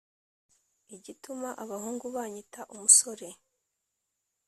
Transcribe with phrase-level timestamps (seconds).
[0.95, 3.29] Igituma abahungu banyita umusore,